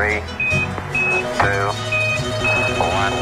[0.00, 0.22] Three,
[1.36, 1.66] two,
[2.80, 3.14] one.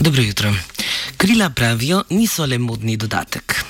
[0.00, 0.54] Dobro jutro.
[1.16, 3.64] Krila pravijo, niso le modni dodatek.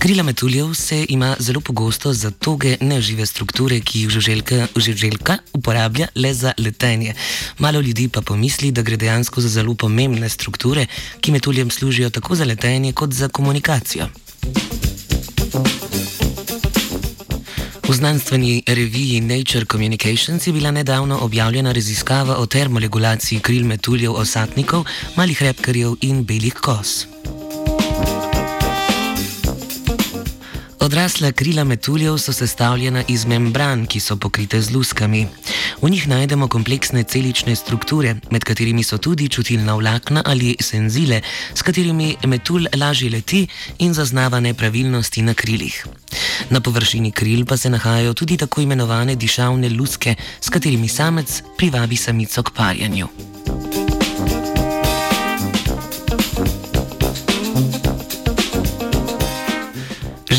[0.00, 6.06] Krila metuljev se ima zelo pogosto za toge nežive strukture, ki jih žuželka, žuželka uporablja
[6.14, 7.14] le za letenje.
[7.58, 10.86] Malo ljudi pa pomisli, da gre dejansko za zelo pomembne strukture,
[11.20, 14.08] ki metuljem služijo tako za letenje kot za komunikacijo.
[17.88, 24.84] V znanstveni reviji Nature Communications je bila nedavno objavljena raziskava o termoregulaciji kril metuljev osatnikov,
[25.16, 27.19] malih repkarjev in belih kos.
[30.80, 35.26] Odrasla krila metuljev so sestavljena iz membran, ki so pokrite z luskami.
[35.82, 41.20] V njih najdemo kompleksne celične strukture, med katerimi so tudi čutilna vlakna ali senzile,
[41.54, 43.46] s katerimi metulj lažje leti
[43.78, 45.86] in zaznava nepravilnosti na krilih.
[46.50, 51.96] Na površini kril pa se nahajajo tudi tako imenovane dišavne luske, s katerimi samec privabi
[51.96, 53.29] samico k parjanju.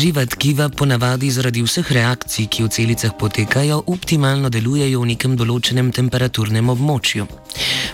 [0.02, 5.92] Živa tkiva ponavadi zaradi vseh reakcij, ki v celicah potekajo, optimalno delujejo v nekem določenem
[5.94, 7.26] temperaturnem območju.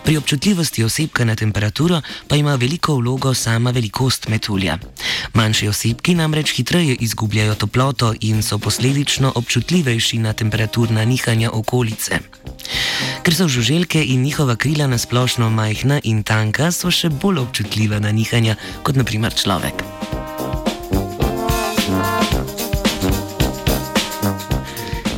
[0.07, 4.79] Pri občutljivosti osebka na temperaturo pa ima veliko vlogo sama velikost metulja.
[5.37, 12.23] Manjši osebki namreč hitreje izgubljajo toploto in so posledično občutljivejši na temperaturna nihanja okolice.
[13.21, 18.17] Ker so žuželke in njihova krila nasplošno majhna in tanka, so še bolj občutljiva na
[18.17, 19.85] nihanja kot naprimer človek.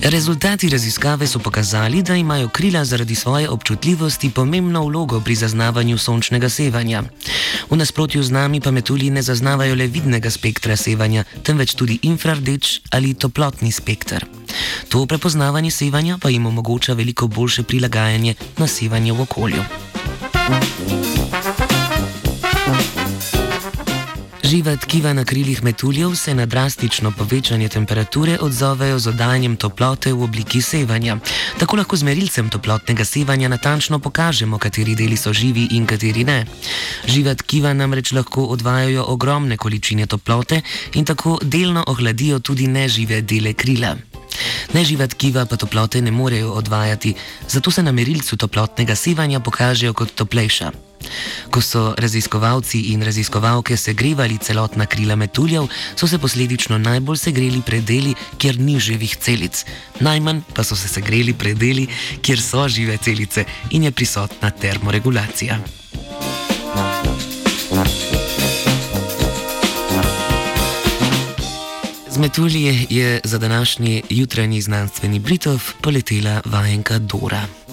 [0.02, 6.48] Rezultati raziskave so pokazali, da imajo krila zaradi svoje občutljivosti pomembno vlogo pri zaznavanju sončnega
[6.48, 7.02] sevanja.
[7.70, 12.80] V nasprotju z nami pa metulji ne zaznavajo le vidnega spektra sevanja, temveč tudi infrardeč
[12.90, 14.24] ali toplotni spektr.
[14.88, 19.62] To prepoznavanje sevanja pa jim omogoča veliko boljše prilagajanje na sevanje v okolju.
[24.50, 30.22] Živa tkiva na krilih metuljev se na drastično povečanje temperature odzovejo z oddajanjem toplote v
[30.22, 31.18] obliki sevanja.
[31.58, 36.46] Tako lahko z merilcem toplotnega sevanja natančno pokažemo, kateri deli so živi in kateri ne.
[37.06, 40.62] Živa tkiva namreč lahko odvajajo ogromne količine toplote
[40.94, 43.96] in tako delno ohladijo tudi nežive dele krila.
[44.74, 47.14] Neživa tkiva pa toplote ne morejo odvajati,
[47.48, 50.89] zato se na merilcu toplotnega sevanja pokažejo kot toplejša.
[51.50, 58.14] Ko so raziskovalci in raziskovalke segrevali celotna krila metuljev, so se posledično najbolj segreli predeli,
[58.38, 59.64] kjer ni živih celic,
[60.00, 61.88] najmanj pa so se segreli predeli,
[62.22, 65.58] kjer so žive celice in je prisotna termoregulacija.
[72.10, 77.69] Z metulje je za današnji jutranji znanstveni Britov poletela vajenka Dora.